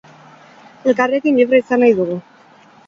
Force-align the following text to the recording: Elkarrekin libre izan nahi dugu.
Elkarrekin 0.93 1.39
libre 1.43 1.61
izan 1.65 1.85
nahi 1.87 1.97
dugu. 2.03 2.19